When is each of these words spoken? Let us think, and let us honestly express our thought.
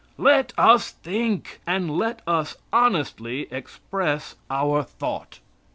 Let 0.17 0.51
us 0.57 0.89
think, 0.93 1.61
and 1.67 1.95
let 1.95 2.23
us 2.25 2.57
honestly 2.73 3.41
express 3.51 4.33
our 4.49 4.81
thought. 4.81 5.37